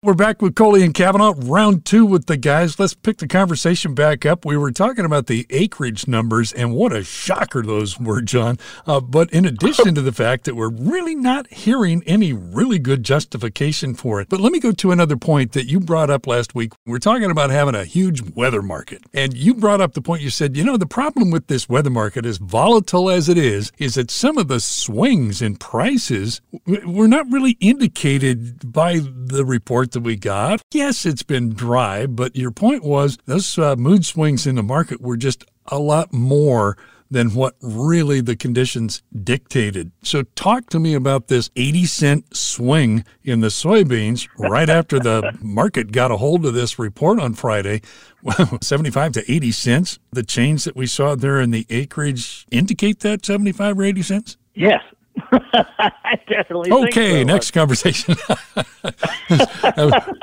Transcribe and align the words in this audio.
We're 0.00 0.14
back 0.14 0.40
with 0.40 0.54
Kohli 0.54 0.84
and 0.84 0.94
Cavanaugh, 0.94 1.34
round 1.36 1.84
two 1.84 2.06
with 2.06 2.26
the 2.26 2.36
guys. 2.36 2.78
Let's 2.78 2.94
pick 2.94 3.16
the 3.16 3.26
conversation 3.26 3.94
back 3.94 4.24
up. 4.24 4.44
We 4.44 4.56
were 4.56 4.70
talking 4.70 5.04
about 5.04 5.26
the 5.26 5.44
acreage 5.50 6.06
numbers, 6.06 6.52
and 6.52 6.72
what 6.72 6.92
a 6.92 7.02
shocker 7.02 7.62
those 7.62 7.98
were, 7.98 8.20
John. 8.20 8.58
Uh, 8.86 9.00
but 9.00 9.28
in 9.32 9.44
addition 9.44 9.96
to 9.96 10.00
the 10.00 10.12
fact 10.12 10.44
that 10.44 10.54
we're 10.54 10.70
really 10.70 11.16
not 11.16 11.52
hearing 11.52 12.04
any 12.06 12.32
really 12.32 12.78
good 12.78 13.02
justification 13.02 13.92
for 13.92 14.20
it. 14.20 14.28
But 14.28 14.38
let 14.38 14.52
me 14.52 14.60
go 14.60 14.70
to 14.70 14.92
another 14.92 15.16
point 15.16 15.50
that 15.54 15.66
you 15.66 15.80
brought 15.80 16.10
up 16.10 16.28
last 16.28 16.54
week. 16.54 16.74
We're 16.86 17.00
talking 17.00 17.32
about 17.32 17.50
having 17.50 17.74
a 17.74 17.84
huge 17.84 18.22
weather 18.36 18.62
market. 18.62 19.02
And 19.12 19.36
you 19.36 19.52
brought 19.52 19.80
up 19.80 19.94
the 19.94 20.00
point 20.00 20.22
you 20.22 20.30
said, 20.30 20.56
you 20.56 20.62
know, 20.62 20.76
the 20.76 20.86
problem 20.86 21.32
with 21.32 21.48
this 21.48 21.68
weather 21.68 21.90
market, 21.90 22.24
as 22.24 22.38
volatile 22.38 23.10
as 23.10 23.28
it 23.28 23.36
is, 23.36 23.72
is 23.78 23.96
that 23.96 24.12
some 24.12 24.38
of 24.38 24.46
the 24.46 24.60
swings 24.60 25.42
in 25.42 25.56
prices 25.56 26.40
were 26.86 27.08
not 27.08 27.26
really 27.32 27.56
indicated 27.58 28.72
by 28.72 29.00
the 29.00 29.44
report 29.44 29.87
report 29.88 29.92
that 29.92 30.06
we 30.06 30.16
got. 30.16 30.62
Yes, 30.72 31.06
it's 31.06 31.22
been 31.22 31.54
dry, 31.54 32.06
but 32.06 32.36
your 32.36 32.50
point 32.50 32.84
was 32.84 33.18
those 33.26 33.58
uh, 33.58 33.76
mood 33.76 34.04
swings 34.04 34.46
in 34.46 34.56
the 34.56 34.62
market 34.62 35.00
were 35.00 35.16
just 35.16 35.44
a 35.66 35.78
lot 35.78 36.12
more 36.12 36.76
than 37.10 37.30
what 37.30 37.54
really 37.62 38.20
the 38.20 38.36
conditions 38.36 39.02
dictated. 39.24 39.90
So, 40.02 40.24
talk 40.34 40.68
to 40.70 40.78
me 40.78 40.92
about 40.92 41.28
this 41.28 41.50
80 41.56 41.86
cent 41.86 42.36
swing 42.36 43.02
in 43.24 43.40
the 43.40 43.48
soybeans 43.48 44.28
right 44.38 44.68
after 44.68 44.98
the 44.98 45.34
market 45.40 45.90
got 45.90 46.10
a 46.10 46.18
hold 46.18 46.44
of 46.44 46.52
this 46.52 46.78
report 46.78 47.18
on 47.18 47.32
Friday. 47.32 47.80
Well, 48.22 48.58
75 48.62 49.12
to 49.12 49.32
80 49.32 49.52
cents. 49.52 49.98
The 50.12 50.22
change 50.22 50.64
that 50.64 50.76
we 50.76 50.86
saw 50.86 51.14
there 51.14 51.40
in 51.40 51.50
the 51.50 51.66
acreage 51.70 52.46
indicate 52.50 53.00
that 53.00 53.24
75 53.24 53.78
or 53.78 53.84
80 53.84 54.02
cents? 54.02 54.36
Yes. 54.54 54.82
Okay, 56.70 57.20
so. 57.20 57.24
next 57.24 57.50
conversation. 57.52 58.14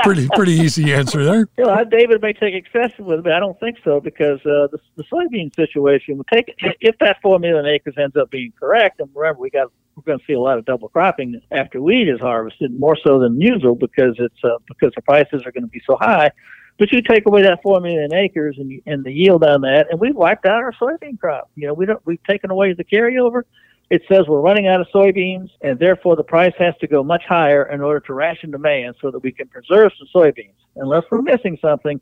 pretty 0.04 0.28
pretty 0.36 0.54
easy 0.54 0.94
answer 0.94 1.23
there. 1.23 1.48
You 1.58 1.66
know, 1.66 1.84
David 1.86 2.22
may 2.22 2.34
take 2.34 2.54
exception 2.54 3.05
with 3.05 3.26
me. 3.26 3.31
I 3.31 3.40
don't 3.40 3.59
think 3.59 3.78
so 3.83 4.00
because 4.00 4.39
uh, 4.42 4.67
the, 4.72 4.80
the 4.95 5.03
soybean 5.03 5.53
situation 5.56 6.17
will 6.17 6.26
take 6.31 6.53
if 6.59 6.98
that 7.00 7.17
four 7.22 7.39
million 7.39 7.66
acres 7.66 7.95
ends 7.98 8.16
up 8.16 8.30
being 8.31 8.53
correct. 8.59 9.00
And 9.00 9.09
remember, 9.14 9.42
we 9.42 9.50
got 9.50 9.72
we're 9.95 10.03
going 10.03 10.20
to 10.20 10.26
see 10.26 10.33
a 10.33 10.39
lot 10.39 10.58
of 10.58 10.66
double 10.66 10.89
cropping 10.89 11.39
after 11.52 11.81
wheat 11.81 12.09
is 12.09 12.20
harvested, 12.20 12.78
more 12.78 12.98
so 13.02 13.20
than 13.20 13.39
usual 13.39 13.76
because 13.76 14.16
it's 14.20 14.44
uh, 14.44 14.58
because 14.67 14.92
the 14.95 15.02
prices 15.02 15.44
are 15.45 15.52
going 15.52 15.64
to 15.64 15.70
be 15.70 15.81
so 15.86 15.98
high. 16.00 16.31
But 16.78 16.92
you 16.92 17.02
take 17.02 17.26
away 17.26 17.42
that 17.44 17.61
four 17.64 17.80
million 17.80 18.14
acres 18.14 18.58
and 18.59 18.81
and 18.86 19.03
the 19.03 19.11
yield 19.11 19.44
on 19.44 19.61
that, 19.61 19.88
and 19.89 20.00
we've 20.00 20.16
wiped 20.16 20.45
out 20.45 20.64
our 20.64 20.73
soybean 20.73 21.20
crop. 21.20 21.50
You 21.56 21.67
know, 21.67 21.73
we 21.73 21.86
don't 21.86 22.06
we've 22.06 22.23
taken 22.23 22.52
away 22.52 22.73
the 22.73 22.83
carryover 22.83 23.44
it 23.89 24.02
says 24.11 24.25
we're 24.28 24.41
running 24.41 24.67
out 24.67 24.81
of 24.81 24.88
soybeans 24.94 25.50
and 25.61 25.78
therefore 25.80 26.16
the 26.16 26.23
price 26.23 26.53
has 26.58 26.73
to 26.81 26.88
go 26.88 27.03
much 27.03 27.23
higher 27.28 27.64
in 27.72 27.81
order 27.81 28.00
to 28.00 28.14
ration 28.14 28.52
demand 28.52 28.95
so 29.02 29.11
that 29.11 29.19
we 29.19 29.31
can 29.31 29.47
preserve 29.47 29.92
some 29.97 30.08
soybeans. 30.14 30.53
Unless 30.75 31.03
we're 31.11 31.22
missing 31.22 31.58
something, 31.61 32.02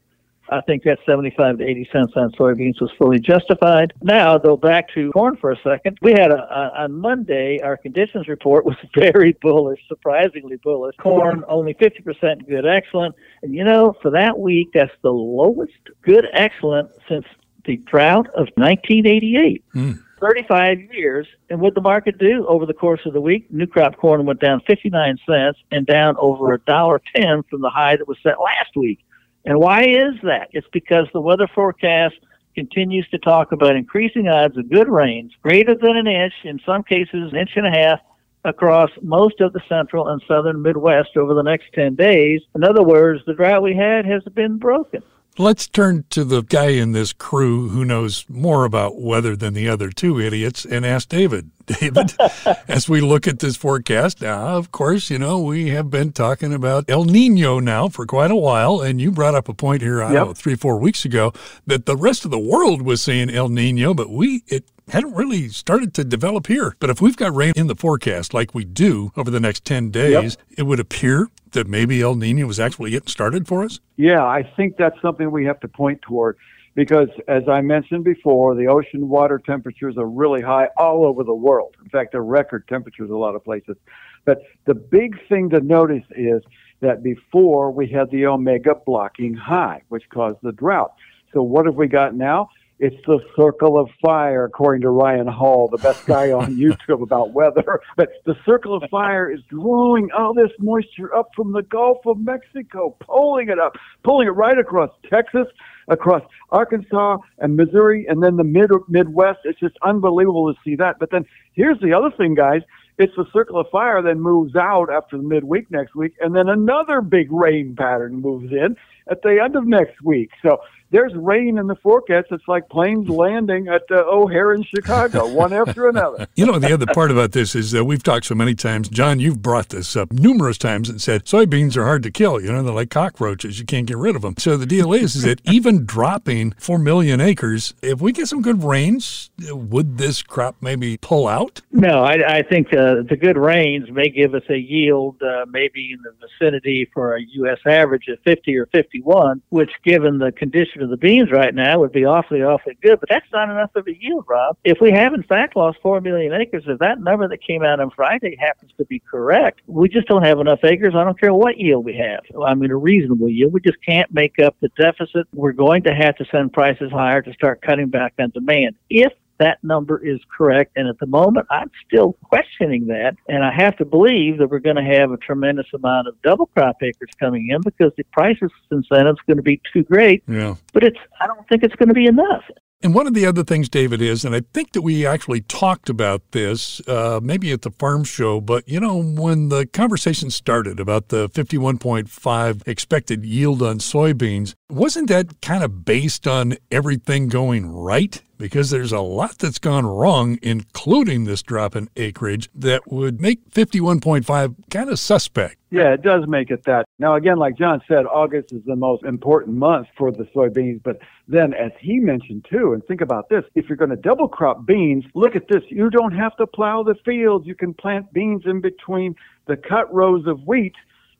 I 0.50 0.62
think 0.62 0.84
that 0.84 1.00
75 1.06 1.59
to 1.59 1.64
80 1.64 1.90
cents 1.92 2.14
on 2.16 2.31
soybeans 2.34 2.81
was 2.81 2.92
fully 2.98 3.20
justified. 3.20 3.94
Now, 4.02 4.38
though, 4.38 4.58
back 4.58 4.94
to 4.94 5.12
corn 5.12 5.38
for 5.38 5.52
a 5.52 5.58
second. 5.64 5.98
We 6.02 6.12
had 6.12 6.31
a, 6.31 6.38
a, 6.38 6.84
on 6.84 6.94
Monday, 6.94 7.59
our 7.64 7.78
conditions 7.78 8.28
report 8.28 8.66
was 8.66 8.75
very 8.95 9.38
bullish, 9.42 9.80
surprisingly 9.88 10.58
bullish. 10.58 10.95
Corn 10.97 11.44
only 11.47 11.73
50% 11.75 12.47
good, 12.47 12.66
excellent. 12.66 13.16
And 13.42 13.53
you 13.53 13.64
know, 13.64 13.95
for 14.02 14.12
that 14.12 14.38
week, 14.38 14.70
that's 14.73 14.92
the 15.02 15.12
lowest 15.12 15.73
good, 16.02 16.25
excellent 16.34 16.90
since 17.08 17.25
the 17.66 17.78
drought 17.78 18.28
of 18.36 18.47
1988. 18.56 19.64
Mm. 19.73 20.03
35 20.24 20.80
years. 20.94 21.28
And 21.50 21.60
what 21.60 21.76
the 21.76 21.82
market 21.82 22.18
do 22.18 22.46
over 22.48 22.66
the 22.66 22.74
course 22.74 23.02
of 23.06 23.14
the 23.14 23.20
week? 23.20 23.52
New 23.52 23.68
crop 23.68 23.98
corn 23.98 24.26
went 24.26 24.40
down 24.40 24.62
59 24.66 25.18
cents 25.28 25.60
and 25.72 25.86
down 25.86 26.16
over 26.18 26.54
a 26.54 26.60
dollar 26.60 27.02
10 27.16 27.44
from 27.50 27.62
the 27.62 27.70
high 27.70 27.98
that 27.98 28.08
was 28.08 28.18
set 28.24 28.40
last 28.40 28.76
week. 28.76 29.00
And 29.46 29.60
why 29.60 29.82
is 29.84 30.14
that? 30.24 30.48
It's 30.54 30.68
because 30.72 31.08
the 31.12 31.20
weather 31.20 31.50
forecast 31.54 32.16
continues 32.56 33.06
to 33.10 33.18
talk 33.18 33.52
about 33.52 33.76
increasing 33.76 34.30
odds 34.30 34.58
of 34.58 34.70
good 34.70 34.88
rains, 34.88 35.34
greater 35.42 35.75
than 35.75 35.97
an 35.97 36.08
inch, 36.08 36.34
in 36.46 36.59
some 36.66 36.84
cases 36.84 37.31
an 37.31 37.38
inch 37.38 37.52
and 37.56 37.68
a 37.68 37.72
half, 37.72 38.00
across 38.46 38.92
most 39.02 39.42
of 39.42 39.52
the 39.52 39.62
central 39.68 40.08
and 40.08 40.22
southern 40.28 40.62
Midwest 40.62 41.18
over 41.18 41.34
the 41.34 41.44
next 41.44 41.66
10 41.74 41.96
days. 41.96 42.42
In 42.56 42.64
other 42.64 42.84
words, 42.84 43.22
the 43.26 43.34
drought 43.34 43.64
we 43.64 43.76
had 43.76 44.06
has 44.06 44.24
been 44.34 44.58
broken. 44.58 45.03
Let's 45.40 45.68
turn 45.68 46.06
to 46.12 46.24
the 46.24 46.44
guy 46.44 46.68
in 46.68 46.92
this 46.92 47.12
crew 47.12 47.70
who 47.70 47.84
knows 47.84 48.24
more 48.30 48.66
about 48.66 49.02
weather 49.02 49.36
than 49.36 49.56
the 49.56 49.68
other 49.68 49.90
two 49.90 50.20
idiots 50.20 50.64
and 50.64 50.86
ask 50.86 51.10
David. 51.10 51.50
David, 51.66 52.14
as 52.68 52.88
we 52.88 53.02
look 53.02 53.28
at 53.28 53.40
this 53.40 53.56
forecast 53.58 54.22
now, 54.22 54.58
of 54.58 54.72
course, 54.72 55.10
you 55.10 55.18
know, 55.18 55.40
we 55.40 55.70
have 55.70 55.90
been 55.90 56.12
talking 56.12 56.54
about 56.54 56.86
El 56.88 57.06
Nino 57.06 57.60
now 57.60 57.88
for 57.90 58.06
quite 58.06 58.30
a 58.30 58.36
while. 58.36 58.80
And 58.80 59.02
you 59.02 59.12
brought 59.12 59.34
up 59.34 59.50
a 59.50 59.56
point 59.56 59.82
here, 59.82 60.04
I 60.04 60.10
yep. 60.10 60.16
don't 60.16 60.28
know, 60.28 60.34
three, 60.34 60.56
four 60.56 60.78
weeks 60.78 61.04
ago 61.04 61.34
that 61.66 61.88
the 61.88 61.98
rest 61.98 62.26
of 62.26 62.32
the 62.32 62.38
world 62.38 62.84
was 62.84 63.02
saying 63.02 63.32
El 63.32 63.50
Nino, 63.50 63.96
but 63.96 64.12
we, 64.12 64.44
it 64.46 64.70
hadn't 64.90 65.14
really 65.14 65.50
started 65.50 65.94
to 65.96 66.04
develop 66.04 66.48
here. 66.48 66.76
But 66.80 66.90
if 66.90 67.02
we've 67.02 67.16
got 67.16 67.34
rain 67.34 67.54
in 67.56 67.68
the 67.68 67.76
forecast 67.76 68.34
like 68.34 68.54
we 68.54 68.66
do 68.66 69.12
over 69.16 69.32
the 69.32 69.40
next 69.40 69.66
10 69.66 69.92
days, 69.92 70.38
yep. 70.38 70.58
it 70.58 70.64
would 70.64 70.80
appear 70.80 71.30
that 71.52 71.68
maybe 71.68 72.02
El 72.02 72.16
Nino 72.16 72.46
was 72.46 72.60
actually 72.60 72.92
getting 72.92 73.08
started 73.08 73.48
for 73.48 73.64
us? 73.64 73.80
Yeah, 73.96 74.24
I 74.24 74.44
think 74.56 74.78
that's 74.78 75.00
something 75.02 75.32
we 75.32 75.46
have 75.46 75.60
to 75.62 75.68
point 75.68 76.02
toward 76.02 76.38
because, 76.76 77.10
as 77.28 77.48
I 77.48 77.62
mentioned 77.62 78.04
before, 78.04 78.56
the 78.56 78.68
ocean 78.68 79.08
water 79.08 79.40
temperatures 79.44 79.96
are 79.98 80.08
really 80.08 80.42
high 80.42 80.70
all 80.78 81.06
over 81.06 81.24
the 81.24 81.34
world. 81.34 81.76
In 81.84 81.90
fact, 81.90 82.12
they're 82.12 82.24
record 82.24 82.68
temperatures 82.68 83.10
a 83.10 83.16
lot 83.16 83.36
of 83.36 83.44
places. 83.44 83.78
But 84.26 84.40
the 84.66 84.74
big 84.74 85.16
thing 85.28 85.50
to 85.52 85.60
notice 85.60 86.04
is 86.16 86.42
that 86.82 87.04
before 87.04 87.72
we 87.72 87.88
had 87.88 88.10
the 88.12 88.26
omega 88.26 88.76
blocking 88.86 89.34
high, 89.36 89.84
which 89.90 90.04
caused 90.10 90.38
the 90.42 90.52
drought. 90.52 90.94
So 91.32 91.42
what 91.42 91.66
have 91.66 91.76
we 91.76 91.88
got 91.88 92.16
now? 92.16 92.50
It's 92.79 92.95
the 93.06 93.19
circle 93.35 93.79
of 93.79 93.89
fire, 94.03 94.45
according 94.45 94.81
to 94.81 94.89
Ryan 94.89 95.28
Hall, 95.28 95.69
the 95.69 95.78
best 95.78 96.06
guy 96.06 96.31
on 96.31 96.56
YouTube 96.57 97.01
about 97.01 97.31
weather. 97.31 97.79
But 97.95 98.09
the 98.25 98.35
circle 98.45 98.75
of 98.75 98.89
fire 98.89 99.31
is 99.31 99.39
drawing 99.50 100.09
all 100.11 100.34
this 100.34 100.51
moisture 100.59 101.16
up 101.16 101.29
from 101.35 101.53
the 101.53 101.61
Gulf 101.61 102.00
of 102.06 102.19
Mexico, 102.19 102.95
pulling 103.00 103.50
it 103.50 103.59
up, 103.59 103.73
pulling 104.03 104.28
it 104.28 104.31
right 104.31 104.57
across 104.57 104.89
Texas, 105.09 105.47
across 105.88 106.23
Arkansas 106.50 107.17
and 107.38 107.56
Missouri, 107.56 108.06
and 108.09 108.23
then 108.23 108.38
the 108.38 108.44
mid 108.44 108.72
Midwest. 108.90 109.40
It's 109.44 109.59
just 109.59 109.75
unbelievable 109.84 110.51
to 110.51 110.59
see 110.66 110.75
that. 110.78 110.97
But 111.00 111.11
then 111.11 111.25
here's 111.53 111.79
the 111.79 111.94
other 111.94 112.09
thing, 112.16 112.35
guys. 112.35 112.61
It's 112.97 113.16
the 113.16 113.25
circle 113.34 113.59
of 113.59 113.67
fire 113.72 114.01
then 114.03 114.19
moves 114.19 114.55
out 114.55 114.90
after 114.91 115.17
the 115.17 115.23
midweek 115.23 115.72
next 115.72 115.95
week, 115.95 116.13
and 116.19 116.35
then 116.35 116.47
another 116.47 117.01
big 117.01 117.31
rain 117.31 117.75
pattern 117.75 118.22
moves 118.22 118.51
in 118.51 118.75
at 119.09 119.22
the 119.23 119.41
end 119.44 119.55
of 119.55 119.66
next 119.66 120.01
week. 120.03 120.29
So 120.44 120.59
there's 120.94 121.14
rain 121.16 121.58
in 121.58 121.66
the 121.66 121.76
forecast. 121.76 122.28
It's 122.30 122.48
like 122.48 122.70
planes 122.70 123.09
landing 123.09 123.68
at 123.68 123.81
uh, 123.90 124.04
O'Hare 124.06 124.54
in 124.54 124.64
Chicago, 124.64 125.28
one 125.28 125.52
after 125.68 125.90
another. 125.90 126.28
You 126.36 126.46
know, 126.46 126.59
the 126.59 126.72
other 126.72 126.86
part 126.86 127.09
about 127.09 127.31
this 127.31 127.56
is 127.56 127.72
that 127.72 127.84
we've 127.84 128.04
talked 128.04 128.28
so 128.28 128.36
many 128.36 128.54
times. 128.54 128.90
John, 128.90 129.20
you've 129.20 129.42
brought 129.42 129.70
this 129.70 129.96
up 129.96 130.14
numerous 130.14 130.59
times 130.59 130.90
and 130.90 131.02
said 131.02 131.26
soybeans 131.26 131.76
are 131.76 131.86
hard 131.86 132.03
to 132.03 132.12
kill. 132.12 132.40
You 132.40 132.52
know, 132.53 132.62
they're 132.62 132.74
like 132.74 132.92
cockroaches. 132.92 133.59
You 133.59 133.66
can't 133.66 133.88
get 133.88 133.98
rid 133.98 134.16
of 134.16 134.22
them. 134.22 134.36
So 134.38 134.56
the 134.56 134.68
deal 134.68 134.94
is, 134.94 135.16
is 135.16 135.24
that 135.24 135.42
even 135.52 135.84
dropping 135.84 136.52
4 136.59 136.78
million 136.78 137.20
acres, 137.20 137.74
if 137.82 138.00
we 138.00 138.12
get 138.12 138.28
some 138.28 138.44
good 138.44 138.64
rains, 138.64 139.32
would 139.50 139.98
this 139.98 140.22
crop 140.22 140.58
maybe 140.62 140.98
pull 140.98 141.28
out? 141.28 141.62
No, 141.72 142.03
I, 142.03 142.38
I 142.38 142.42
think 142.44 142.68
uh, 142.68 143.02
the 143.09 143.18
good 143.20 143.38
rains 143.38 143.90
may 143.90 144.09
give 144.09 144.36
us 144.36 144.44
a 144.48 144.58
yield 144.58 145.20
uh, 145.24 145.48
maybe 145.50 145.92
in 145.92 146.03
the 146.03 146.14
vicinity 146.22 146.88
for 146.94 147.16
a 147.16 147.22
U.S. 147.22 147.58
average 147.66 148.08
of 148.09 148.20
50 148.20 148.56
or 148.58 148.68
51, 148.68 149.42
which 149.50 149.72
given 149.84 150.20
the 150.20 150.32
condition 150.32 150.83
of 150.84 150.90
the 150.90 150.98
beans 150.98 151.32
right 151.32 151.54
now 151.56 151.80
would 151.80 151.92
be 151.92 152.06
awfully, 152.06 152.44
awfully 152.44 152.78
good, 152.82 153.00
but 153.00 153.10
that's 153.10 153.26
not 153.32 153.50
enough 153.50 153.72
of 153.76 153.88
a 153.88 153.96
yield, 154.00 154.26
Rob. 154.28 154.58
If 154.64 154.80
we 154.82 154.92
have 154.92 155.14
in 155.14 155.24
fact 155.24 155.56
lost 155.56 155.80
4 155.82 156.02
million 156.02 156.34
acres, 156.34 156.64
if 156.68 156.80
that 156.80 157.00
number 157.00 157.28
that 157.28 157.42
came 157.42 157.64
out 157.64 157.80
on 157.80 157.90
Friday 157.92 158.36
happens 158.40 158.72
to 158.78 158.86
be 158.86 159.00
correct, 159.00 159.62
we 159.68 159.90
just 159.90 160.08
don't 160.08 160.24
have 160.24 160.40
enough 160.40 160.60
acres. 160.64 160.94
I 160.96 161.04
don't 161.04 161.20
care 161.20 161.34
what 161.34 161.58
yield 161.58 161.86
we 161.86 161.96
have. 161.98 162.22
I 162.46 162.54
mean, 162.54 162.72
a 162.72 162.76
reasonable 162.76 163.30
yield. 163.30 163.53
We 163.53 163.62
just 163.62 163.78
can't 163.85 164.12
make 164.14 164.40
up 164.40 164.56
the 164.59 164.70
deficit. 164.78 165.28
We're 165.34 165.53
going 165.53 165.84
to 165.84 165.96
have 165.96 166.16
to 166.18 166.26
send 166.32 166.53
prices 166.53 166.91
higher 166.91 167.22
to 167.22 167.34
start 167.34 167.62
cutting 167.62 167.88
back 167.88 168.14
on 168.20 168.29
demand. 168.32 168.76
If 168.90 169.14
that 169.43 169.61
number 169.61 170.03
is 170.03 170.19
correct. 170.35 170.72
And 170.78 170.87
at 170.87 170.97
the 170.99 171.05
moment, 171.05 171.47
I'm 171.51 171.69
still 171.85 172.13
questioning 172.23 172.87
that. 172.87 173.16
And 173.28 173.43
I 173.43 173.51
have 173.53 173.75
to 173.78 173.85
believe 173.85 174.37
that 174.37 174.49
we're 174.49 174.59
going 174.59 174.78
to 174.78 174.84
have 174.84 175.11
a 175.11 175.17
tremendous 175.17 175.67
amount 175.73 176.07
of 176.07 176.16
double 176.22 176.45
crop 176.47 176.78
acres 176.81 177.09
coming 177.19 177.49
in 177.49 177.61
because 177.61 177.91
the 177.97 178.03
prices 178.13 178.51
incentive 178.72 179.16
is 179.16 179.25
going 179.28 179.37
to 179.37 179.43
be 179.43 179.61
too 179.73 179.84
great. 179.84 180.23
Yeah. 180.28 180.55
But 180.72 180.84
it's 180.84 180.99
I 181.19 181.28
don't 181.28 181.47
think 181.49 181.63
it's 181.63 181.75
going 181.75 181.90
to 181.90 181.95
be 181.95 182.05
enough. 182.05 182.43
And 182.84 182.93
one 182.93 183.07
of 183.07 183.13
the 183.13 183.25
other 183.25 183.45
things, 183.45 183.69
David, 183.69 184.01
is, 184.01 184.25
and 184.25 184.35
I 184.35 184.41
think 184.53 184.73
that 184.73 184.81
we 184.81 185.05
actually 185.05 185.40
talked 185.40 185.90
about 185.90 186.31
this 186.31 186.85
uh, 186.85 187.22
maybe 187.23 187.53
at 187.53 187.61
the 187.61 187.72
farm 187.72 188.03
show, 188.03 188.41
but 188.41 188.67
you 188.67 188.78
know, 188.78 189.01
when 189.01 189.47
the 189.47 189.66
conversation 189.66 190.29
started 190.29 190.81
about 190.81 191.07
the 191.07 191.29
51.5 191.29 192.67
expected 192.67 193.23
yield 193.23 193.61
on 193.61 193.78
soybeans, 193.78 194.53
wasn't 194.69 195.07
that 195.07 195.41
kind 195.41 195.63
of 195.63 195.85
based 195.85 196.28
on 196.28 196.57
everything 196.72 197.29
going 197.29 197.72
right? 197.72 198.22
Because 198.43 198.72
there's 198.72 198.91
a 198.91 198.99
lot 198.99 199.37
that's 199.37 199.57
gone 199.57 199.85
wrong, 199.85 200.37
including 200.41 201.23
this 201.23 201.41
drop 201.41 201.78
in 201.78 201.87
acreage 201.95 202.49
that 202.53 202.91
would 202.91 203.22
make 203.22 203.49
51.5 203.51 204.55
kind 204.69 204.90
of 204.90 204.99
suspect. 204.99 205.55
Yeah, 205.72 205.93
it 205.93 206.01
does 206.01 206.28
make 206.28 206.51
it 206.51 206.66
that. 206.66 206.84
Now, 206.99 207.16
again, 207.16 207.37
like 207.37 207.57
John 207.57 207.81
said, 207.87 208.05
August 208.05 208.51
is 208.51 208.61
the 208.66 208.75
most 208.75 209.05
important 209.05 209.55
month 209.55 209.87
for 209.97 210.11
the 210.11 210.25
soybeans. 210.35 210.84
But 210.84 210.99
then, 211.25 211.53
as 211.53 211.72
he 211.79 211.99
mentioned 211.99 212.45
too, 212.49 212.73
and 212.73 212.84
think 212.85 212.99
about 212.99 213.29
this 213.29 213.45
if 213.55 213.69
you're 213.69 213.78
going 213.78 213.91
to 213.91 213.95
double 213.95 214.28
crop 214.28 214.66
beans, 214.66 215.05
look 215.16 215.37
at 215.37 215.47
this. 215.47 215.63
You 215.69 215.90
don't 215.90 216.13
have 216.13 216.35
to 216.35 216.45
plow 216.45 216.84
the 216.84 216.95
fields. 217.05 217.47
You 217.47 217.55
can 217.55 217.73
plant 217.73 218.11
beans 218.11 218.43
in 218.45 218.59
between 218.59 219.16
the 219.47 219.55
cut 219.55 219.91
rows 219.93 220.28
of 220.28 220.41
wheat 220.41 220.75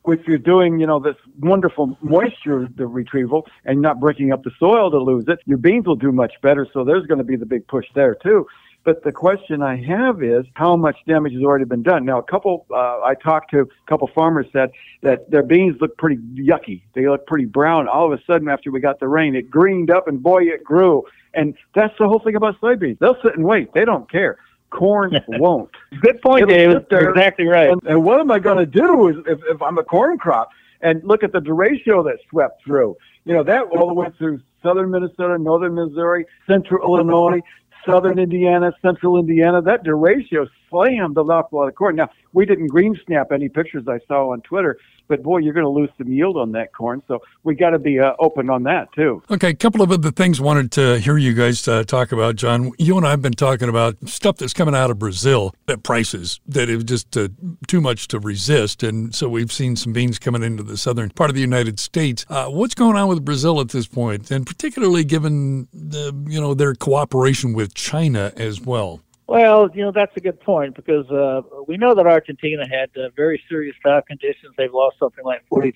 if 0.06 0.26
you're 0.26 0.38
doing, 0.38 0.78
you 0.78 0.86
know, 0.86 1.00
this 1.00 1.16
wonderful 1.40 1.96
moisture 2.02 2.68
the 2.76 2.86
retrieval 2.86 3.46
and 3.64 3.80
not 3.80 4.00
breaking 4.00 4.32
up 4.32 4.42
the 4.42 4.50
soil 4.58 4.90
to 4.90 4.98
lose 4.98 5.24
it, 5.28 5.38
your 5.46 5.58
beans 5.58 5.86
will 5.86 5.96
do 5.96 6.12
much 6.12 6.34
better. 6.42 6.66
So 6.72 6.84
there's 6.84 7.06
going 7.06 7.18
to 7.18 7.24
be 7.24 7.36
the 7.36 7.46
big 7.46 7.66
push 7.66 7.86
there 7.94 8.14
too. 8.14 8.46
But 8.84 9.02
the 9.02 9.12
question 9.12 9.62
I 9.62 9.82
have 9.82 10.22
is 10.22 10.44
how 10.54 10.76
much 10.76 10.96
damage 11.08 11.32
has 11.32 11.42
already 11.42 11.64
been 11.64 11.82
done. 11.82 12.04
Now, 12.04 12.18
a 12.18 12.22
couple, 12.22 12.66
uh, 12.70 13.00
I 13.00 13.14
talked 13.14 13.50
to 13.52 13.60
a 13.60 13.66
couple 13.88 14.10
farmers 14.14 14.46
said 14.52 14.72
that 15.02 15.30
their 15.30 15.42
beans 15.42 15.76
look 15.80 15.96
pretty 15.96 16.18
yucky. 16.34 16.82
They 16.94 17.08
look 17.08 17.26
pretty 17.26 17.46
brown. 17.46 17.88
All 17.88 18.12
of 18.12 18.18
a 18.18 18.22
sudden, 18.26 18.48
after 18.50 18.70
we 18.70 18.80
got 18.80 19.00
the 19.00 19.08
rain, 19.08 19.34
it 19.34 19.50
greened 19.50 19.90
up 19.90 20.06
and 20.06 20.22
boy, 20.22 20.42
it 20.42 20.62
grew. 20.62 21.02
And 21.32 21.54
that's 21.74 21.94
the 21.98 22.06
whole 22.06 22.18
thing 22.18 22.36
about 22.36 22.60
soybeans. 22.60 22.98
They'll 22.98 23.16
sit 23.22 23.34
and 23.36 23.44
wait. 23.44 23.72
They 23.72 23.86
don't 23.86 24.10
care. 24.10 24.36
Corn 24.74 25.12
won't. 25.28 25.70
Good 26.00 26.20
point, 26.20 26.42
It'll 26.42 26.54
David. 26.54 26.86
You're 26.90 27.10
exactly 27.10 27.46
right. 27.46 27.70
And, 27.70 27.80
and 27.84 28.04
what 28.04 28.20
am 28.20 28.30
I 28.30 28.38
going 28.38 28.58
to 28.58 28.66
do 28.66 29.08
is 29.08 29.16
if, 29.26 29.38
if 29.48 29.62
I'm 29.62 29.78
a 29.78 29.84
corn 29.84 30.18
crop 30.18 30.50
and 30.80 31.02
look 31.04 31.22
at 31.22 31.32
the 31.32 31.40
derecho 31.40 32.04
that 32.04 32.18
swept 32.28 32.62
through? 32.64 32.96
You 33.24 33.34
know, 33.34 33.42
that 33.44 33.62
all 33.76 33.88
the 33.88 33.94
way 33.94 34.08
through 34.18 34.40
southern 34.62 34.90
Minnesota, 34.90 35.38
northern 35.38 35.74
Missouri, 35.74 36.26
central 36.46 36.82
Illinois, 36.84 37.40
southern 37.86 38.18
Indiana, 38.18 38.72
central 38.82 39.18
Indiana. 39.18 39.62
That 39.62 39.84
derecho 39.84 40.48
slammed 40.74 41.16
a 41.16 41.22
lot 41.22 41.48
of 41.52 41.74
corn. 41.74 41.96
Now, 41.96 42.10
we 42.32 42.44
didn't 42.46 42.68
green 42.68 42.98
snap 43.06 43.30
any 43.32 43.48
pictures 43.48 43.84
I 43.88 44.00
saw 44.08 44.32
on 44.32 44.40
Twitter, 44.40 44.78
but 45.06 45.22
boy, 45.22 45.38
you're 45.38 45.52
going 45.52 45.64
to 45.64 45.70
lose 45.70 45.90
some 45.98 46.08
yield 46.08 46.36
on 46.36 46.52
that 46.52 46.72
corn. 46.72 47.02
So 47.06 47.20
we 47.44 47.54
got 47.54 47.70
to 47.70 47.78
be 47.78 48.00
uh, 48.00 48.14
open 48.18 48.50
on 48.50 48.64
that 48.64 48.92
too. 48.92 49.22
Okay, 49.30 49.50
a 49.50 49.54
couple 49.54 49.82
of 49.82 49.92
other 49.92 50.10
things 50.10 50.40
wanted 50.40 50.72
to 50.72 50.98
hear 50.98 51.16
you 51.16 51.34
guys 51.34 51.66
uh, 51.68 51.84
talk 51.84 52.10
about, 52.10 52.36
John. 52.36 52.72
You 52.78 52.96
and 52.96 53.06
I 53.06 53.10
have 53.10 53.22
been 53.22 53.32
talking 53.32 53.68
about 53.68 53.96
stuff 54.08 54.38
that's 54.38 54.52
coming 54.52 54.74
out 54.74 54.90
of 54.90 54.98
Brazil 54.98 55.54
at 55.68 55.82
prices 55.82 56.40
that 56.46 56.68
is 56.68 56.84
just 56.84 57.16
uh, 57.16 57.28
too 57.66 57.80
much 57.80 58.08
to 58.08 58.18
resist, 58.18 58.82
and 58.82 59.14
so 59.14 59.28
we've 59.28 59.52
seen 59.52 59.76
some 59.76 59.92
beans 59.92 60.18
coming 60.18 60.42
into 60.42 60.62
the 60.62 60.76
southern 60.76 61.10
part 61.10 61.30
of 61.30 61.36
the 61.36 61.42
United 61.42 61.78
States. 61.78 62.26
Uh, 62.28 62.46
what's 62.46 62.74
going 62.74 62.96
on 62.96 63.08
with 63.08 63.24
Brazil 63.24 63.60
at 63.60 63.68
this 63.68 63.86
point, 63.86 64.30
and 64.30 64.46
particularly 64.46 65.04
given 65.04 65.68
the, 65.72 66.12
you 66.26 66.40
know 66.40 66.54
their 66.54 66.74
cooperation 66.74 67.52
with 67.52 67.74
China 67.74 68.32
as 68.36 68.60
well? 68.60 69.00
Well, 69.26 69.70
you 69.74 69.82
know 69.82 69.92
that's 69.92 70.14
a 70.16 70.20
good 70.20 70.38
point 70.40 70.76
because 70.76 71.10
uh, 71.10 71.40
we 71.66 71.78
know 71.78 71.94
that 71.94 72.06
Argentina 72.06 72.64
had 72.68 72.90
uh, 72.96 73.08
very 73.16 73.42
serious 73.48 73.74
drought 73.82 74.06
conditions. 74.06 74.54
They've 74.56 74.72
lost 74.72 74.98
something 74.98 75.24
like 75.24 75.44
42% 75.50 75.72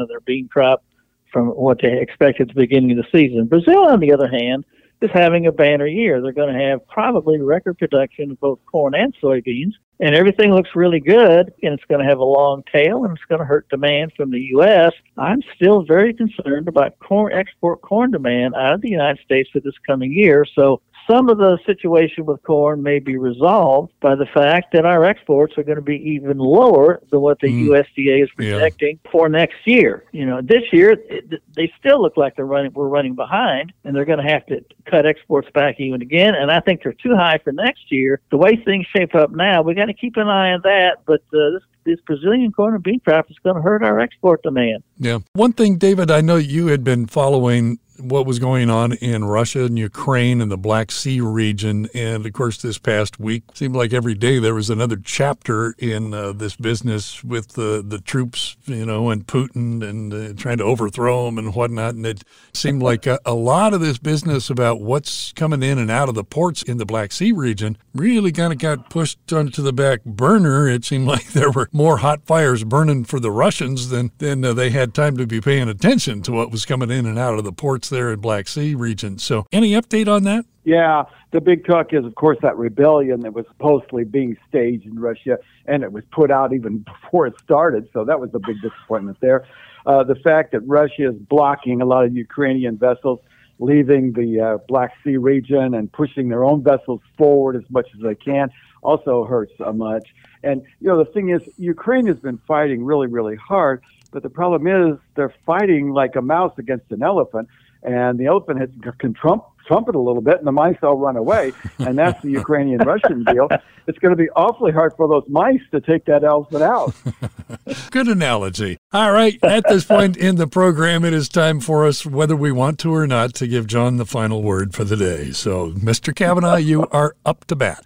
of 0.00 0.08
their 0.08 0.20
bean 0.20 0.48
crop 0.48 0.84
from 1.32 1.48
what 1.48 1.80
they 1.82 2.00
expected 2.00 2.50
at 2.50 2.54
the 2.54 2.60
beginning 2.60 2.96
of 2.96 3.04
the 3.04 3.10
season. 3.10 3.46
Brazil, 3.46 3.86
on 3.86 3.98
the 3.98 4.12
other 4.12 4.28
hand, 4.28 4.64
is 5.00 5.10
having 5.12 5.46
a 5.46 5.52
banner 5.52 5.86
year. 5.86 6.22
They're 6.22 6.32
going 6.32 6.54
to 6.54 6.64
have 6.64 6.86
probably 6.86 7.40
record 7.40 7.78
production 7.78 8.30
of 8.30 8.40
both 8.40 8.60
corn 8.66 8.94
and 8.94 9.12
soybeans, 9.20 9.72
and 9.98 10.14
everything 10.14 10.52
looks 10.52 10.70
really 10.76 11.00
good. 11.00 11.52
And 11.62 11.74
it's 11.74 11.84
going 11.88 12.00
to 12.00 12.08
have 12.08 12.18
a 12.18 12.24
long 12.24 12.62
tail, 12.72 13.04
and 13.04 13.16
it's 13.16 13.24
going 13.28 13.40
to 13.40 13.44
hurt 13.44 13.68
demand 13.68 14.12
from 14.16 14.30
the 14.30 14.40
U.S. 14.52 14.92
I'm 15.18 15.42
still 15.56 15.82
very 15.82 16.14
concerned 16.14 16.68
about 16.68 16.98
corn 17.00 17.32
export 17.32 17.82
corn 17.82 18.12
demand 18.12 18.54
out 18.54 18.74
of 18.74 18.80
the 18.80 18.90
United 18.90 19.24
States 19.24 19.50
for 19.52 19.58
this 19.58 19.74
coming 19.84 20.12
year. 20.12 20.46
So 20.54 20.80
some 21.10 21.28
of 21.28 21.38
the 21.38 21.58
situation 21.66 22.24
with 22.24 22.42
corn 22.42 22.82
may 22.82 22.98
be 22.98 23.16
resolved 23.16 23.92
by 24.00 24.14
the 24.14 24.26
fact 24.26 24.72
that 24.72 24.84
our 24.84 25.04
exports 25.04 25.54
are 25.56 25.62
going 25.62 25.76
to 25.76 25.82
be 25.82 25.96
even 25.96 26.38
lower 26.38 27.00
than 27.10 27.20
what 27.20 27.38
the 27.40 27.48
mm. 27.48 27.68
USDA 27.68 28.24
is 28.24 28.30
projecting 28.36 28.98
yeah. 29.04 29.10
for 29.10 29.28
next 29.28 29.56
year. 29.64 30.04
You 30.12 30.26
know, 30.26 30.40
this 30.42 30.62
year 30.72 30.92
it, 30.92 31.42
they 31.54 31.72
still 31.78 32.02
look 32.02 32.16
like 32.16 32.36
they're 32.36 32.44
running. 32.44 32.72
We're 32.72 32.88
running 32.88 33.14
behind, 33.14 33.72
and 33.84 33.94
they're 33.94 34.04
going 34.04 34.24
to 34.24 34.30
have 34.30 34.46
to 34.46 34.64
cut 34.90 35.06
exports 35.06 35.48
back 35.54 35.80
even 35.80 36.02
again. 36.02 36.34
And 36.34 36.50
I 36.50 36.60
think 36.60 36.82
they're 36.82 36.94
too 36.94 37.14
high 37.16 37.38
for 37.42 37.52
next 37.52 37.90
year. 37.90 38.20
The 38.30 38.38
way 38.38 38.56
things 38.56 38.86
shape 38.96 39.14
up 39.14 39.30
now, 39.30 39.62
we 39.62 39.74
got 39.74 39.86
to 39.86 39.94
keep 39.94 40.16
an 40.16 40.28
eye 40.28 40.52
on 40.52 40.60
that. 40.62 40.98
But 41.06 41.22
uh, 41.32 41.50
this 41.54 41.62
this 41.84 42.00
Brazilian 42.06 42.52
corn 42.52 42.74
and 42.74 42.82
bean 42.82 43.00
crop 43.00 43.30
is 43.30 43.36
going 43.42 43.56
to 43.56 43.62
hurt 43.62 43.82
our 43.82 44.00
export 44.00 44.42
demand. 44.42 44.82
Yeah. 44.98 45.18
One 45.32 45.52
thing, 45.52 45.78
David, 45.78 46.10
I 46.10 46.20
know 46.20 46.36
you 46.36 46.68
had 46.68 46.84
been 46.84 47.06
following 47.06 47.78
what 48.02 48.26
was 48.26 48.38
going 48.38 48.68
on 48.68 48.92
in 48.94 49.24
Russia 49.24 49.64
and 49.64 49.78
Ukraine 49.78 50.40
and 50.40 50.50
the 50.50 50.58
Black 50.58 50.90
Sea 50.90 51.20
region. 51.20 51.88
And 51.94 52.26
of 52.26 52.32
course, 52.32 52.60
this 52.60 52.78
past 52.78 53.20
week 53.20 53.44
seemed 53.54 53.76
like 53.76 53.92
every 53.92 54.14
day 54.14 54.38
there 54.38 54.54
was 54.54 54.70
another 54.70 54.96
chapter 54.96 55.74
in 55.78 56.12
uh, 56.12 56.32
this 56.32 56.56
business 56.56 57.22
with 57.22 57.52
the, 57.52 57.82
the 57.86 58.00
troops, 58.00 58.56
you 58.66 58.84
know, 58.84 59.10
and 59.10 59.26
Putin 59.26 59.88
and 59.88 60.12
uh, 60.12 60.32
trying 60.34 60.58
to 60.58 60.64
overthrow 60.64 61.26
them 61.26 61.38
and 61.38 61.54
whatnot. 61.54 61.94
And 61.94 62.04
it 62.04 62.24
seemed 62.52 62.82
like 62.92 63.06
a, 63.06 63.18
a 63.24 63.34
lot 63.34 63.72
of 63.72 63.80
this 63.80 63.98
business 63.98 64.50
about 64.50 64.80
what's 64.80 65.32
coming 65.32 65.62
in 65.62 65.78
and 65.78 65.90
out 65.90 66.08
of 66.08 66.14
the 66.14 66.24
ports 66.24 66.62
in 66.62 66.78
the 66.78 66.86
Black 66.86 67.12
Sea 67.12 67.32
region 67.32 67.78
really 67.94 68.32
kind 68.32 68.52
of 68.52 68.58
got 68.58 68.90
pushed 68.90 69.32
onto 69.32 69.62
the 69.62 69.72
back 69.72 70.04
burner. 70.04 70.68
It 70.68 70.84
seemed 70.84 71.06
like 71.12 71.32
there 71.32 71.50
were 71.50 71.68
more 71.72 71.98
hot 71.98 72.26
fires 72.26 72.64
burning 72.64 73.04
for 73.04 73.20
the 73.20 73.30
Russians 73.30 73.90
than, 73.90 74.10
than 74.18 74.44
uh, 74.44 74.52
they 74.52 74.70
had 74.70 74.94
time 74.94 75.16
to 75.18 75.26
be 75.26 75.40
paying 75.40 75.68
attention 75.68 76.22
to 76.22 76.32
what 76.32 76.50
was 76.50 76.66
coming 76.66 76.90
in 76.90 77.06
and 77.06 77.18
out 77.18 77.38
of 77.38 77.44
the 77.44 77.52
ports 77.52 77.91
there 77.92 78.10
in 78.12 78.20
Black 78.20 78.48
Sea 78.48 78.74
region. 78.74 79.18
So, 79.18 79.46
any 79.52 79.72
update 79.72 80.08
on 80.08 80.24
that? 80.24 80.44
Yeah, 80.64 81.04
the 81.30 81.40
big 81.40 81.64
talk 81.64 81.92
is, 81.92 82.04
of 82.04 82.14
course, 82.14 82.38
that 82.42 82.56
rebellion 82.56 83.20
that 83.20 83.32
was 83.32 83.46
supposedly 83.48 84.04
being 84.04 84.36
staged 84.48 84.86
in 84.86 84.98
Russia, 84.98 85.38
and 85.66 85.82
it 85.82 85.92
was 85.92 86.04
put 86.10 86.30
out 86.30 86.52
even 86.52 86.78
before 87.02 87.26
it 87.26 87.34
started. 87.40 87.88
So 87.92 88.04
that 88.04 88.18
was 88.18 88.30
a 88.34 88.40
big 88.40 88.60
disappointment 88.60 89.18
there. 89.20 89.46
Uh, 89.86 90.02
the 90.04 90.16
fact 90.16 90.52
that 90.52 90.60
Russia 90.60 91.10
is 91.10 91.16
blocking 91.16 91.80
a 91.80 91.84
lot 91.84 92.04
of 92.04 92.16
Ukrainian 92.16 92.76
vessels 92.76 93.20
leaving 93.58 94.12
the 94.12 94.40
uh, 94.40 94.58
Black 94.66 94.92
Sea 95.04 95.16
region 95.16 95.74
and 95.74 95.92
pushing 95.92 96.28
their 96.28 96.44
own 96.44 96.62
vessels 96.64 97.00
forward 97.16 97.54
as 97.54 97.62
much 97.70 97.86
as 97.94 98.00
they 98.00 98.14
can 98.16 98.50
also 98.82 99.24
hurts 99.24 99.52
so 99.58 99.72
much. 99.72 100.14
And 100.42 100.62
you 100.80 100.88
know, 100.88 100.98
the 100.98 101.10
thing 101.10 101.30
is, 101.30 101.42
Ukraine 101.56 102.06
has 102.06 102.18
been 102.18 102.38
fighting 102.46 102.84
really, 102.84 103.06
really 103.06 103.36
hard, 103.36 103.82
but 104.10 104.22
the 104.22 104.30
problem 104.30 104.66
is 104.66 104.98
they're 105.14 105.34
fighting 105.46 105.90
like 105.90 106.16
a 106.16 106.22
mouse 106.22 106.52
against 106.58 106.90
an 106.90 107.02
elephant 107.02 107.48
and 107.82 108.18
the 108.18 108.26
elephant 108.26 108.60
has, 108.60 108.70
can 108.98 109.14
trump 109.14 109.44
trumpet 109.66 109.94
a 109.94 109.98
little 109.98 110.20
bit, 110.20 110.38
and 110.38 110.46
the 110.46 110.52
mice 110.52 110.76
all 110.82 110.96
run 110.96 111.16
away, 111.16 111.52
and 111.78 111.96
that's 111.96 112.20
the 112.22 112.30
Ukrainian-Russian 112.42 113.24
deal. 113.24 113.48
It's 113.86 113.98
going 113.98 114.10
to 114.10 114.16
be 114.16 114.28
awfully 114.30 114.72
hard 114.72 114.92
for 114.96 115.08
those 115.08 115.24
mice 115.28 115.60
to 115.70 115.80
take 115.80 116.04
that 116.06 116.24
elephant 116.24 116.62
out. 116.62 116.94
Good 117.90 118.08
analogy. 118.08 118.78
All 118.92 119.12
right, 119.12 119.38
at 119.42 119.68
this 119.68 119.84
point 119.84 120.16
in 120.16 120.36
the 120.36 120.46
program, 120.46 121.04
it 121.04 121.12
is 121.12 121.28
time 121.28 121.60
for 121.60 121.86
us, 121.86 122.04
whether 122.04 122.36
we 122.36 122.52
want 122.52 122.78
to 122.80 122.94
or 122.94 123.06
not, 123.06 123.34
to 123.34 123.46
give 123.46 123.66
John 123.66 123.96
the 123.96 124.06
final 124.06 124.42
word 124.42 124.74
for 124.74 124.84
the 124.84 124.96
day. 124.96 125.30
So, 125.30 125.70
Mr. 125.70 126.14
Cavanaugh, 126.14 126.56
you 126.56 126.86
are 126.88 127.14
up 127.24 127.44
to 127.46 127.56
bat. 127.56 127.84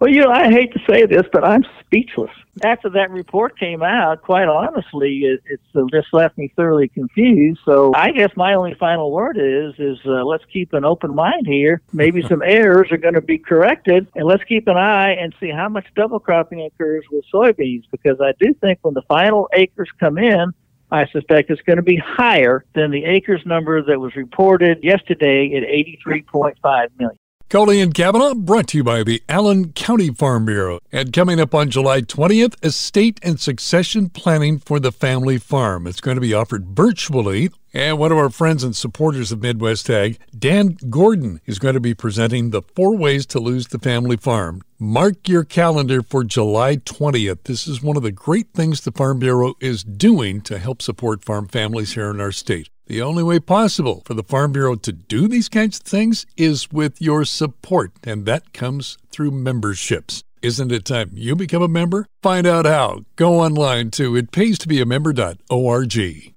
Well, 0.00 0.10
you 0.10 0.22
know, 0.22 0.30
I 0.30 0.50
hate 0.50 0.72
to 0.72 0.80
say 0.88 1.06
this, 1.06 1.22
but 1.32 1.44
I'm 1.44 1.64
speechless. 1.80 2.30
After 2.64 2.90
that 2.90 3.10
report 3.10 3.58
came 3.58 3.82
out, 3.82 4.22
quite 4.22 4.48
honestly, 4.48 5.20
it, 5.20 5.40
it's 5.46 5.62
uh, 5.74 5.82
just 5.90 6.08
left 6.12 6.36
me 6.36 6.52
thoroughly 6.56 6.88
confused. 6.88 7.60
So 7.64 7.92
I 7.94 8.10
guess 8.10 8.30
my 8.36 8.54
only 8.54 8.74
final 8.74 9.12
word 9.12 9.36
is, 9.38 9.74
is 9.78 9.98
uh, 10.04 10.24
let's 10.24 10.44
keep 10.52 10.72
an 10.72 10.84
open 10.84 11.14
mind 11.14 11.46
here. 11.46 11.80
Maybe 11.92 12.22
some 12.28 12.42
errors 12.42 12.90
are 12.90 12.96
going 12.96 13.14
to 13.14 13.20
be 13.20 13.38
corrected, 13.38 14.06
and 14.14 14.26
let's 14.26 14.44
keep 14.44 14.66
an 14.68 14.76
eye 14.76 15.12
and 15.12 15.34
see 15.40 15.50
how 15.50 15.68
much 15.68 15.86
double 15.94 16.18
cropping 16.18 16.62
occurs 16.62 17.04
with 17.10 17.24
soybeans. 17.32 17.84
Because 17.90 18.20
I 18.20 18.32
do 18.40 18.52
think 18.54 18.80
when 18.82 18.94
the 18.94 19.02
final 19.02 19.48
acres 19.52 19.88
come 19.98 20.18
in, 20.18 20.52
I 20.90 21.06
suspect 21.06 21.50
it's 21.50 21.62
going 21.62 21.78
to 21.78 21.82
be 21.82 21.96
higher 21.96 22.64
than 22.74 22.90
the 22.90 23.04
acres 23.04 23.42
number 23.46 23.82
that 23.82 23.98
was 23.98 24.14
reported 24.16 24.82
yesterday 24.82 25.54
at 25.56 25.62
83.5 26.06 26.88
million. 26.98 27.18
Kohli 27.54 27.80
and 27.80 27.94
Cavanaugh 27.94 28.34
brought 28.34 28.66
to 28.66 28.78
you 28.78 28.82
by 28.82 29.04
the 29.04 29.22
Allen 29.28 29.72
County 29.74 30.10
Farm 30.10 30.44
Bureau. 30.44 30.80
And 30.90 31.12
coming 31.12 31.38
up 31.38 31.54
on 31.54 31.70
July 31.70 32.00
20th, 32.00 32.56
estate 32.64 33.20
and 33.22 33.38
succession 33.38 34.08
planning 34.08 34.58
for 34.58 34.80
the 34.80 34.90
family 34.90 35.38
farm. 35.38 35.86
It's 35.86 36.00
going 36.00 36.16
to 36.16 36.20
be 36.20 36.34
offered 36.34 36.66
virtually. 36.70 37.50
And 37.72 37.96
one 37.96 38.10
of 38.10 38.18
our 38.18 38.28
friends 38.28 38.64
and 38.64 38.74
supporters 38.74 39.30
of 39.30 39.40
Midwest 39.40 39.88
Ag, 39.88 40.18
Dan 40.36 40.76
Gordon, 40.90 41.40
is 41.46 41.60
going 41.60 41.74
to 41.74 41.80
be 41.80 41.94
presenting 41.94 42.50
the 42.50 42.62
four 42.74 42.96
ways 42.96 43.24
to 43.26 43.38
lose 43.38 43.68
the 43.68 43.78
family 43.78 44.16
farm. 44.16 44.60
Mark 44.80 45.28
your 45.28 45.44
calendar 45.44 46.02
for 46.02 46.24
July 46.24 46.78
20th. 46.78 47.44
This 47.44 47.68
is 47.68 47.80
one 47.80 47.96
of 47.96 48.02
the 48.02 48.10
great 48.10 48.48
things 48.52 48.80
the 48.80 48.90
Farm 48.90 49.20
Bureau 49.20 49.54
is 49.60 49.84
doing 49.84 50.40
to 50.40 50.58
help 50.58 50.82
support 50.82 51.24
farm 51.24 51.46
families 51.46 51.94
here 51.94 52.10
in 52.10 52.20
our 52.20 52.32
state. 52.32 52.68
The 52.86 53.00
only 53.00 53.22
way 53.22 53.40
possible 53.40 54.02
for 54.04 54.12
the 54.12 54.22
Farm 54.22 54.52
Bureau 54.52 54.74
to 54.74 54.92
do 54.92 55.26
these 55.26 55.48
kinds 55.48 55.78
of 55.78 55.84
things 55.84 56.26
is 56.36 56.70
with 56.70 57.00
your 57.00 57.24
support, 57.24 57.92
and 58.04 58.26
that 58.26 58.52
comes 58.52 58.98
through 59.10 59.30
memberships. 59.30 60.22
Isn't 60.42 60.70
it 60.70 60.84
time 60.84 61.08
you 61.14 61.34
become 61.34 61.62
a 61.62 61.68
member? 61.68 62.06
Find 62.22 62.46
out 62.46 62.66
how. 62.66 63.06
Go 63.16 63.40
online 63.40 63.90
to 63.92 64.12
itpaystobeamember.org. 64.12 66.34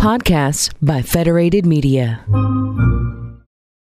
Podcasts 0.00 0.74
by 0.82 1.02
Federated 1.02 1.64
Media. 1.64 2.24